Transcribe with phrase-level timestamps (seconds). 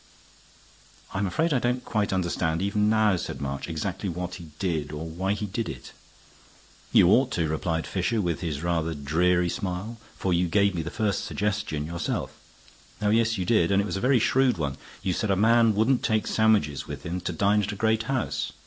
[1.13, 5.05] "I'm afraid I don't quite understand even now," said March, "exactly what he did or
[5.05, 5.91] why he did it."
[6.91, 10.89] "You ought to," replied Fisher, with his rather dreary smile, "for you gave me the
[10.89, 12.33] first suggestion yourself.
[12.99, 14.77] Oh yes, you did; and it was a very shrewd one.
[15.03, 18.53] You said a man wouldn't take sandwiches with him to dine at a great house.